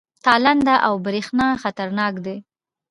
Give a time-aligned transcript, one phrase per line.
[0.25, 2.37] تالنده او برېښنا خطرناک دي؟